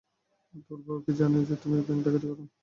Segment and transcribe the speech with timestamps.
[0.53, 2.43] তোমার বউ কি জানে যে তুমি ব্যাংক ডাকাতি করো?